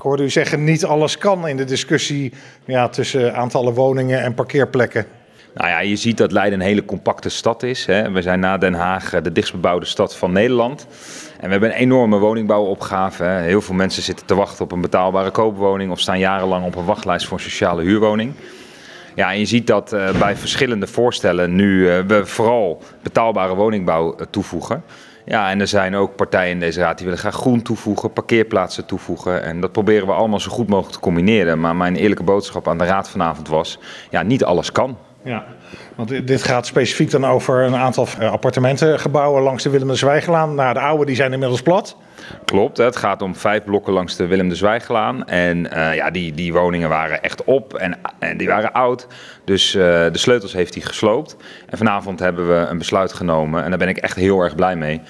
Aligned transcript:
Ik 0.00 0.06
hoorde 0.06 0.22
u 0.22 0.30
zeggen, 0.30 0.64
niet 0.64 0.84
alles 0.84 1.18
kan 1.18 1.48
in 1.48 1.56
de 1.56 1.64
discussie 1.64 2.32
ja, 2.64 2.88
tussen 2.88 3.34
aantallen 3.34 3.74
woningen 3.74 4.22
en 4.22 4.34
parkeerplekken. 4.34 5.06
Nou 5.54 5.68
ja, 5.68 5.80
je 5.80 5.96
ziet 5.96 6.16
dat 6.16 6.32
Leiden 6.32 6.60
een 6.60 6.66
hele 6.66 6.84
compacte 6.84 7.28
stad 7.28 7.62
is. 7.62 7.86
Hè. 7.86 8.10
We 8.10 8.22
zijn 8.22 8.40
na 8.40 8.58
Den 8.58 8.74
Haag 8.74 9.10
de 9.22 9.32
dichtstbebouwde 9.32 9.86
stad 9.86 10.16
van 10.16 10.32
Nederland. 10.32 10.86
En 11.40 11.44
we 11.44 11.50
hebben 11.50 11.68
een 11.68 11.76
enorme 11.76 12.18
woningbouwopgave. 12.18 13.24
Hè. 13.24 13.40
Heel 13.40 13.60
veel 13.60 13.74
mensen 13.74 14.02
zitten 14.02 14.26
te 14.26 14.34
wachten 14.34 14.64
op 14.64 14.72
een 14.72 14.80
betaalbare 14.80 15.30
koopwoning 15.30 15.90
of 15.90 16.00
staan 16.00 16.18
jarenlang 16.18 16.64
op 16.64 16.76
een 16.76 16.84
wachtlijst 16.84 17.26
voor 17.26 17.36
een 17.36 17.44
sociale 17.44 17.82
huurwoning. 17.82 18.32
Ja, 19.14 19.32
en 19.32 19.38
je 19.38 19.46
ziet 19.46 19.66
dat 19.66 19.92
uh, 19.92 20.18
bij 20.18 20.36
verschillende 20.36 20.86
voorstellen 20.86 21.54
nu 21.54 21.80
uh, 21.80 21.98
we 22.06 22.26
vooral 22.26 22.82
betaalbare 23.02 23.54
woningbouw 23.54 24.16
toevoegen. 24.30 24.82
Ja, 25.24 25.50
en 25.50 25.60
er 25.60 25.66
zijn 25.66 25.94
ook 25.94 26.16
partijen 26.16 26.50
in 26.50 26.60
deze 26.60 26.80
raad 26.80 26.96
die 26.96 27.06
willen 27.06 27.20
graag 27.20 27.34
groen 27.34 27.62
toevoegen, 27.62 28.12
parkeerplaatsen 28.12 28.86
toevoegen. 28.86 29.42
En 29.42 29.60
dat 29.60 29.72
proberen 29.72 30.06
we 30.06 30.12
allemaal 30.12 30.40
zo 30.40 30.50
goed 30.50 30.68
mogelijk 30.68 30.94
te 30.94 31.00
combineren. 31.00 31.60
Maar 31.60 31.76
mijn 31.76 31.96
eerlijke 31.96 32.22
boodschap 32.22 32.68
aan 32.68 32.78
de 32.78 32.84
raad 32.84 33.10
vanavond 33.10 33.48
was, 33.48 33.78
ja, 34.10 34.22
niet 34.22 34.44
alles 34.44 34.72
kan. 34.72 34.96
Ja, 35.22 35.44
want 35.94 36.26
dit 36.26 36.42
gaat 36.42 36.66
specifiek 36.66 37.10
dan 37.10 37.26
over 37.26 37.62
een 37.62 37.76
aantal 37.76 38.06
appartementengebouwen 38.20 39.42
langs 39.42 39.62
de 39.62 39.70
Willem 39.70 39.88
de 39.88 39.94
Zwijgelaan. 39.94 40.54
Nou, 40.54 40.74
de 40.74 40.80
oude 40.80 41.04
die 41.04 41.14
zijn 41.14 41.32
inmiddels 41.32 41.62
plat. 41.62 41.96
Klopt, 42.44 42.76
het 42.76 42.96
gaat 42.96 43.22
om 43.22 43.34
vijf 43.34 43.64
blokken 43.64 43.92
langs 43.92 44.16
de 44.16 44.26
Willem 44.26 44.48
de 44.48 44.54
Zwijgelaan. 44.54 45.26
En 45.26 45.58
uh, 45.58 45.94
ja, 45.94 46.10
die, 46.10 46.34
die 46.34 46.52
woningen 46.52 46.88
waren 46.88 47.22
echt 47.22 47.44
op 47.44 47.74
en, 47.74 47.98
en 48.18 48.36
die 48.36 48.48
waren 48.48 48.72
oud. 48.72 49.06
Dus 49.44 49.74
uh, 49.74 49.82
de 49.82 50.18
sleutels 50.18 50.52
heeft 50.52 50.74
hij 50.74 50.82
gesloopt. 50.82 51.36
En 51.68 51.78
vanavond 51.78 52.18
hebben 52.18 52.48
we 52.48 52.54
een 52.54 52.78
besluit 52.78 53.12
genomen 53.12 53.62
en 53.64 53.68
daar 53.70 53.78
ben 53.78 53.88
ik 53.88 53.96
echt 53.96 54.16
heel 54.16 54.40
erg 54.40 54.54
blij 54.54 54.76
mee. 54.76 55.00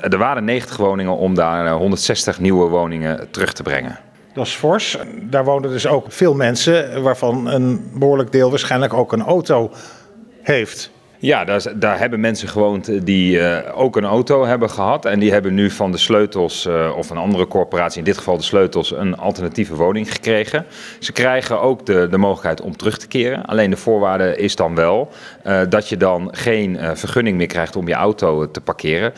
Er 0.00 0.18
waren 0.18 0.44
90 0.44 0.76
woningen 0.76 1.16
om 1.16 1.34
daar 1.34 1.70
160 1.70 2.40
nieuwe 2.40 2.68
woningen 2.68 3.30
terug 3.30 3.52
te 3.52 3.62
brengen. 3.62 3.98
Dat 4.34 4.46
is 4.46 4.54
fors. 4.54 4.98
Daar 5.22 5.44
wonen 5.44 5.70
dus 5.70 5.86
ook 5.86 6.12
veel 6.12 6.34
mensen, 6.34 7.02
waarvan 7.02 7.46
een 7.46 7.90
behoorlijk 7.94 8.32
deel 8.32 8.50
waarschijnlijk 8.50 8.94
ook 8.94 9.12
een 9.12 9.22
auto 9.22 9.70
heeft. 10.42 10.90
Ja, 11.24 11.44
daar, 11.44 11.62
daar, 11.76 11.98
hebben 11.98 12.20
mensen 12.20 12.48
gewoond 12.48 13.06
die 13.06 13.36
uh, 13.36 13.58
ook 13.74 13.96
een 13.96 14.04
auto 14.04 14.44
hebben 14.44 14.70
gehad. 14.70 15.04
En 15.04 15.18
die 15.18 15.32
hebben 15.32 15.54
nu 15.54 15.70
van 15.70 15.92
de 15.92 15.98
sleutels, 15.98 16.66
uh, 16.66 16.92
of 16.96 17.10
een 17.10 17.16
andere 17.16 17.46
corporatie, 17.46 17.98
in 17.98 18.04
dit 18.04 18.18
geval 18.18 18.36
de 18.36 18.42
sleutels, 18.42 18.92
een 18.92 19.16
alternatieve 19.16 19.74
woning 19.74 20.12
gekregen. 20.12 20.66
Ze 20.98 21.12
krijgen 21.12 21.60
ook 21.60 21.86
de, 21.86 22.06
de 22.10 22.18
mogelijkheid 22.18 22.60
om 22.60 22.76
terug 22.76 22.98
te 22.98 23.08
keren. 23.08 23.44
Alleen 23.44 23.70
de 23.70 23.76
voorwaarde 23.76 24.36
is 24.36 24.56
dan 24.56 24.74
wel 24.74 25.12
dat 25.68 25.88
je 25.88 25.96
dan 25.96 26.28
geen 26.32 26.78
vergunning 26.94 27.36
meer 27.36 27.46
krijgt 27.46 27.76
om 27.76 27.88
je 27.88 27.94
auto 27.94 28.50
te 28.50 28.60
parkeren. 28.60 29.12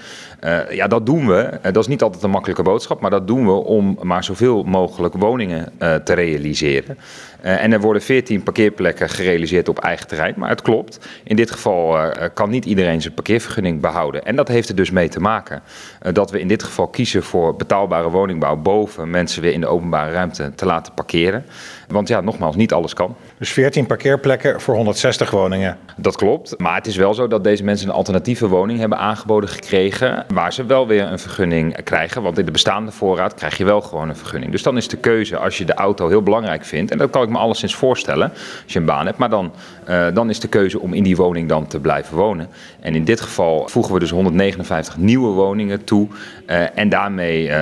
ja, 0.71 0.87
dat 0.87 1.07
doen 1.07 1.27
we. 1.27 1.59
dat 1.63 1.77
is 1.77 1.87
niet 1.87 2.03
altijd 2.03 2.23
een 2.23 2.31
makkelijke 2.31 2.63
boodschap, 2.63 3.01
maar 3.01 3.11
dat 3.11 3.27
doen 3.27 3.47
we 3.47 3.53
om 3.53 3.99
maar 4.03 4.25
zoveel 4.25 4.63
mogelijk 4.63 5.15
woningen 5.15 5.73
te 5.79 6.13
realiseren. 6.13 6.99
en 7.41 7.73
er 7.73 7.81
worden 7.81 8.03
14 8.03 8.43
parkeerplekken 8.43 9.09
gerealiseerd 9.09 9.69
op 9.69 9.79
eigen 9.79 10.07
terrein. 10.07 10.35
Maar 10.37 10.49
het 10.49 10.63
klopt, 10.63 10.99
in 11.25 11.37
dit 11.37 11.51
geval 11.51 11.96
uh, 12.05 12.25
kan 12.35 12.51
niet 12.51 12.65
iedereen 12.65 13.01
zijn 13.03 13.15
parkeervergunning 13.15 13.81
behouden. 13.81 14.25
En 14.25 14.37
dat 14.37 14.49
heeft 14.49 14.69
er 14.69 14.75
dus 14.75 14.91
mee 14.91 15.09
te 15.09 15.21
maken 15.21 15.63
uh, 16.03 16.13
dat 16.13 16.31
we 16.31 16.41
in 16.41 16.49
dit 16.49 16.63
geval 16.63 16.87
kiezen 16.87 17.23
voor 17.23 17.57
betaalbare 17.57 18.11
woningbouw 18.11 18.57
boven 18.57 19.11
mensen 19.11 19.43
weer 19.43 19.53
in 19.53 19.61
de 19.61 19.67
openbare 19.67 20.13
ruimte 20.13 20.53
te 20.55 20.67
laten 20.67 20.95
parkeren. 20.95 21.45
Want 21.89 22.09
ja, 22.09 22.21
nogmaals, 22.21 22.57
niet 22.57 22.73
alles 22.73 22.95
kan. 22.95 23.17
Dus 23.39 23.53
14 23.53 23.87
parkeerplekken 23.87 24.61
voor 24.61 24.75
160 24.75 25.31
woningen. 25.31 25.79
Dat 25.97 26.17
klopt. 26.17 26.59
Maar 26.59 26.75
het 26.75 26.87
is 26.87 26.97
wel 26.97 27.15
zo 27.15 27.27
dat 27.27 27.45
deze 27.45 27.65
mensen 27.65 27.89
een 27.89 27.95
alternatieve 27.95 28.49
woning 28.49 28.79
hebben 28.79 28.99
aangeboden 28.99 29.49
gekregen. 29.49 30.25
Waar 30.35 30.53
ze 30.53 30.65
wel 30.65 30.87
weer 30.87 31.13
een 31.13 31.19
vergunning 31.19 31.83
krijgen. 31.85 32.23
Want 32.23 32.39
in 32.39 32.45
de 32.45 32.51
bestaande 32.51 32.93
voorraad 32.93 33.35
krijg 33.35 33.57
je 33.57 33.65
wel 33.65 33.81
gewoon 33.81 34.09
een 34.09 34.17
vergunning. 34.17 34.53
Dus 34.53 34.63
dan 34.63 34.77
is 34.77 34.89
de 34.89 34.97
keuze 34.97 35.37
als 35.37 35.59
je 35.59 35.65
de 35.65 35.75
auto 35.75 36.09
heel 36.09 36.23
belangrijk 36.23 36.65
vindt. 36.65 36.91
En 36.91 36.99
dat 36.99 37.11
kan 37.11 37.23
ik 37.23 37.29
me 37.29 37.39
alleszins 37.39 37.75
voorstellen 37.75 38.31
als 38.65 38.73
je 38.73 38.79
een 38.79 38.85
baan 38.85 39.07
hebt. 39.07 39.19
Maar 39.19 39.31
dan, 39.31 39.53
uh, 39.89 40.07
dan 40.15 40.31
is 40.31 40.41
de 40.41 40.49
keuze 40.49 40.81
om 40.81 40.93
in 40.93 41.03
die 41.03 41.17
woning 41.17 41.49
dan 41.49 41.67
te 41.67 41.81
blijven 41.81 41.86
wonen. 42.11 42.49
En 42.81 42.95
in 42.95 43.05
dit 43.05 43.21
geval 43.21 43.69
voegen 43.69 43.93
we 43.93 43.99
dus 43.99 44.11
159 44.11 44.97
nieuwe 44.97 45.33
woningen 45.33 45.85
toe. 45.85 46.09
Uh, 46.47 46.79
en 46.79 46.89
daarmee 46.89 47.49
uh, 47.49 47.57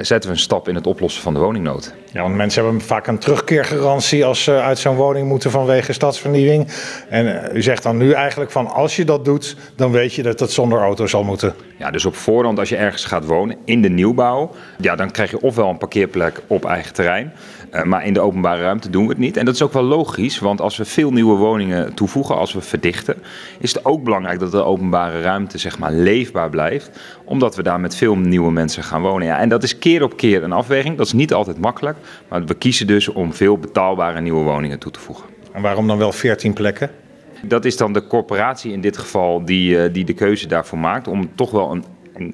zetten 0.00 0.30
we 0.30 0.36
een 0.36 0.42
stap 0.42 0.68
in 0.68 0.74
het 0.74 0.86
oplossen 0.86 1.22
van 1.22 1.34
de 1.34 1.40
woningnood. 1.40 1.94
Ja, 2.16 2.22
want 2.22 2.34
mensen 2.34 2.62
hebben 2.62 2.80
vaak 2.80 3.06
een 3.06 3.18
terugkeergarantie 3.18 4.24
als 4.24 4.42
ze 4.42 4.52
uit 4.52 4.78
zo'n 4.78 4.96
woning 4.96 5.28
moeten 5.28 5.50
vanwege 5.50 5.92
stadsvernieuwing. 5.92 6.68
En 7.08 7.50
u 7.54 7.62
zegt 7.62 7.82
dan 7.82 7.96
nu 7.96 8.12
eigenlijk 8.12 8.50
van 8.50 8.66
als 8.66 8.96
je 8.96 9.04
dat 9.04 9.24
doet, 9.24 9.56
dan 9.74 9.90
weet 9.90 10.14
je 10.14 10.22
dat 10.22 10.40
het 10.40 10.52
zonder 10.52 10.78
auto 10.78 11.06
zal 11.06 11.24
moeten. 11.24 11.54
Ja, 11.78 11.90
dus 11.90 12.04
op 12.04 12.14
voorhand 12.14 12.58
als 12.58 12.68
je 12.68 12.76
ergens 12.76 13.04
gaat 13.04 13.26
wonen 13.26 13.56
in 13.64 13.82
de 13.82 13.88
nieuwbouw, 13.88 14.50
ja, 14.78 14.96
dan 14.96 15.10
krijg 15.10 15.30
je 15.30 15.40
ofwel 15.40 15.68
een 15.68 15.78
parkeerplek 15.78 16.42
op 16.46 16.64
eigen 16.64 16.94
terrein. 16.94 17.32
Uh, 17.72 17.82
maar 17.82 18.04
in 18.04 18.12
de 18.12 18.20
openbare 18.20 18.62
ruimte 18.62 18.90
doen 18.90 19.02
we 19.02 19.08
het 19.08 19.18
niet. 19.18 19.36
En 19.36 19.44
dat 19.44 19.54
is 19.54 19.62
ook 19.62 19.72
wel 19.72 19.82
logisch, 19.82 20.38
want 20.38 20.60
als 20.60 20.76
we 20.76 20.84
veel 20.84 21.10
nieuwe 21.10 21.36
woningen 21.36 21.94
toevoegen, 21.94 22.36
als 22.36 22.52
we 22.52 22.60
verdichten, 22.60 23.16
is 23.58 23.74
het 23.74 23.84
ook 23.84 24.04
belangrijk 24.04 24.38
dat 24.38 24.50
de 24.50 24.62
openbare 24.62 25.20
ruimte 25.20 25.58
zeg 25.58 25.78
maar 25.78 25.92
leefbaar 25.92 26.50
blijft. 26.50 26.90
Omdat 27.24 27.56
we 27.56 27.62
daar 27.62 27.80
met 27.80 27.96
veel 27.96 28.16
nieuwe 28.16 28.52
mensen 28.52 28.82
gaan 28.82 29.02
wonen. 29.02 29.26
Ja, 29.26 29.38
en 29.38 29.48
dat 29.48 29.62
is 29.62 29.78
keer 29.78 30.02
op 30.02 30.16
keer 30.16 30.42
een 30.42 30.52
afweging. 30.52 30.96
Dat 30.96 31.06
is 31.06 31.12
niet 31.12 31.32
altijd 31.32 31.58
makkelijk. 31.58 31.96
Maar 32.28 32.44
we 32.44 32.54
kiezen 32.54 32.86
dus 32.86 33.08
om 33.08 33.32
veel 33.32 33.58
betaalbare 33.58 34.20
nieuwe 34.20 34.42
woningen 34.42 34.78
toe 34.78 34.92
te 34.92 35.00
voegen. 35.00 35.24
En 35.52 35.62
waarom 35.62 35.86
dan 35.86 35.98
wel 35.98 36.12
14 36.12 36.52
plekken? 36.52 36.90
Dat 37.42 37.64
is 37.64 37.76
dan 37.76 37.92
de 37.92 38.06
corporatie 38.06 38.72
in 38.72 38.80
dit 38.80 38.96
geval 38.96 39.44
die, 39.44 39.90
die 39.90 40.04
de 40.04 40.12
keuze 40.12 40.46
daarvoor 40.46 40.78
maakt 40.78 41.08
om 41.08 41.30
toch 41.34 41.50
wel 41.50 41.70
een 41.70 41.84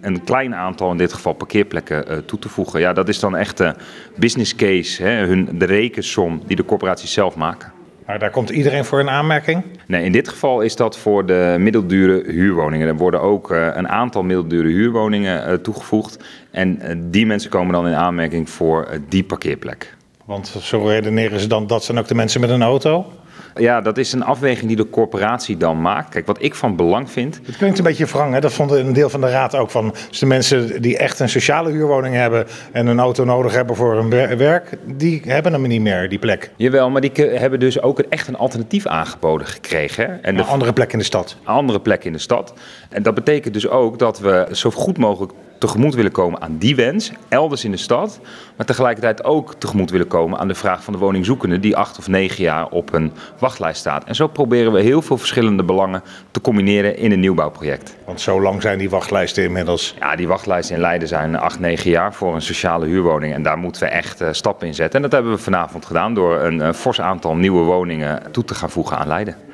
een, 0.01 0.25
klein 0.25 0.55
aantal, 0.55 0.91
in 0.91 0.97
dit 0.97 1.13
geval 1.13 1.33
parkeerplekken, 1.33 2.13
uh, 2.13 2.19
toe 2.19 2.39
te 2.39 2.49
voegen. 2.49 2.81
Ja, 2.81 2.93
dat 2.93 3.09
is 3.09 3.19
dan 3.19 3.37
echt 3.37 3.57
de 3.57 3.75
business 4.17 4.55
case, 4.55 5.03
hè, 5.03 5.27
hun, 5.27 5.49
de 5.59 5.65
rekensom 5.65 6.43
die 6.47 6.57
de 6.57 6.65
corporaties 6.65 7.13
zelf 7.13 7.37
maken. 7.37 7.73
Maar 8.13 8.21
daar 8.21 8.31
komt 8.31 8.51
iedereen 8.51 8.85
voor 8.85 9.01
in 9.01 9.11
aanmerking? 9.11 9.63
Nee, 9.87 10.05
in 10.05 10.13
dit 10.13 10.29
geval 10.29 10.61
is 10.61 10.77
dat 10.77 10.99
voor 10.99 11.27
de 11.27 11.57
middeldure 11.59 12.23
huurwoningen. 12.33 12.89
Er 12.89 12.97
worden 12.97 13.21
ook 13.21 13.51
uh, 13.51 13.69
een 13.73 13.89
aantal 13.89 14.23
middeldure 14.23 14.69
huurwoningen 14.69 15.49
uh, 15.49 15.55
toegevoegd. 15.55 16.25
En 16.51 16.81
die 17.11 17.27
mensen 17.27 17.51
komen 17.51 17.73
dan 17.73 17.87
in 17.87 17.95
aanmerking 17.95 18.51
voor 18.51 18.89
die 19.09 19.25
parkeerplek. 19.25 19.97
Want 20.25 20.47
zo 20.61 20.87
redeneren 20.87 21.41
ze 21.41 21.47
dan, 21.47 21.67
dat 21.67 21.85
zijn 21.85 21.99
ook 21.99 22.09
de 22.09 22.15
mensen 22.15 22.41
met 22.41 22.51
een 22.51 22.63
auto? 22.63 23.13
Ja, 23.55 23.81
dat 23.81 23.99
is 23.99 24.13
een 24.13 24.25
afweging 24.25 24.67
die 24.67 24.77
de 24.77 24.91
corporatie 24.91 25.57
dan 25.57 25.81
maakt. 25.81 26.09
Kijk, 26.09 26.27
wat 26.27 26.43
ik 26.43 26.55
van 26.55 26.77
belang 26.77 27.11
vind. 27.11 27.41
Het 27.45 27.57
klinkt 27.57 27.79
een 27.79 27.85
beetje 27.85 28.07
wrang, 28.07 28.35
hè? 28.35 28.41
dat 28.41 28.53
vond 28.53 28.71
een 28.71 28.93
deel 28.93 29.11
van 29.11 29.21
de 29.21 29.31
raad 29.31 29.55
ook. 29.55 29.71
Van, 29.71 29.95
dus 30.09 30.19
de 30.19 30.27
mensen 30.27 30.83
die 30.83 30.99
echt 30.99 31.21
een 31.21 31.29
sociale 31.29 31.71
huurwoning 31.71 32.15
hebben 32.15 32.47
en 32.73 32.87
een 32.87 33.01
auto 33.01 33.25
nodig 33.25 33.53
hebben 33.53 33.77
voor 33.77 33.95
hun 33.95 34.39
werk, 34.39 34.79
die 34.85 35.23
hebben 35.25 35.53
hem 35.53 35.67
niet 35.67 35.81
meer, 35.81 36.09
die 36.09 36.19
plek. 36.19 36.51
Jawel, 36.57 36.91
maar 36.91 37.01
die 37.01 37.13
hebben 37.15 37.61
dus 37.61 37.81
ook 37.81 37.99
echt 37.99 38.29
een 38.29 38.37
alternatief 38.37 38.87
aangeboden 38.87 39.47
gekregen. 39.47 40.07
Hè? 40.07 40.15
En 40.15 40.35
de, 40.35 40.41
een 40.41 40.49
andere 40.49 40.73
plek 40.73 40.93
in 40.93 40.99
de 40.99 41.05
stad. 41.05 41.37
Een 41.41 41.55
andere 41.55 41.81
plek 41.81 42.05
in 42.05 42.13
de 42.13 42.19
stad. 42.19 42.55
En 42.89 43.03
dat 43.03 43.15
betekent 43.15 43.55
dus 43.55 43.69
ook 43.69 43.99
dat 43.99 44.19
we 44.19 44.49
zo 44.53 44.71
goed 44.71 44.99
mogelijk 44.99 45.33
tegemoet 45.63 45.95
willen 45.95 46.13
komen 46.13 46.41
aan 46.41 46.57
die 46.59 46.77
wens, 46.77 47.13
elders 47.29 47.65
in 47.65 47.71
de 47.71 47.77
stad, 47.77 48.21
maar 48.57 48.67
tegelijkertijd 48.67 49.25
ook 49.25 49.55
tegemoet 49.55 49.91
willen 49.91 50.07
komen 50.07 50.39
aan 50.39 50.49
de 50.49 50.55
vraag 50.55 50.85
van 50.85 50.93
de 50.93 50.99
woningzoekende 50.99 51.61
die 51.61 51.77
acht 51.77 51.99
of 51.99 52.09
negen 52.09 52.43
jaar 52.43 52.69
op 52.69 52.93
een 52.93 53.13
wachtlijst 53.39 53.81
staat. 53.81 54.05
En 54.05 54.15
zo 54.15 54.27
proberen 54.27 54.73
we 54.73 54.81
heel 54.81 55.03
veel 55.03 55.19
verschillende 55.19 55.63
belangen 55.63 56.03
te 56.31 56.41
combineren 56.41 56.97
in 56.97 57.13
een 57.13 57.21
nieuwbouwproject. 57.21 57.97
Want 58.05 58.21
zo 58.21 58.41
lang 58.41 58.63
zijn 58.63 58.79
die 58.79 58.91
wachtlijsten 58.91 59.45
inmiddels? 59.45 59.95
Ja, 59.99 60.17
die 60.17 60.29
wachtlijsten 60.29 60.75
in 60.75 60.81
Leiden 60.81 61.09
zijn 61.09 61.37
acht, 61.37 61.61
negen 61.61 61.91
jaar 61.91 62.15
voor 62.15 62.35
een 62.35 62.43
sociale 62.43 62.87
huurwoning 62.87 63.35
en 63.35 63.43
daar 63.43 63.59
moeten 63.59 63.83
we 63.83 63.89
echt 63.89 64.23
uh, 64.23 64.29
stappen 64.31 64.67
in 64.67 64.75
zetten. 64.75 64.97
En 64.97 65.03
dat 65.03 65.13
hebben 65.13 65.33
we 65.33 65.39
vanavond 65.39 65.87
gedaan 65.87 66.15
door 66.15 66.41
een 66.41 66.59
uh, 66.59 66.73
fors 66.73 67.01
aantal 67.01 67.37
nieuwe 67.37 67.63
woningen 67.63 68.23
toe 68.31 68.45
te 68.45 68.55
gaan 68.55 68.71
voegen 68.71 68.99
aan 68.99 69.09
Leiden. 69.09 69.52